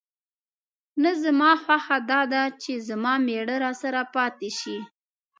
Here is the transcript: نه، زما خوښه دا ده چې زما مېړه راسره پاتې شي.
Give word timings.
نه، 1.01 1.11
زما 1.23 1.51
خوښه 1.63 1.97
دا 2.11 2.21
ده 2.33 2.43
چې 2.61 2.71
زما 2.89 3.13
مېړه 3.25 3.55
راسره 3.65 4.01
پاتې 4.15 4.49
شي. 4.59 4.77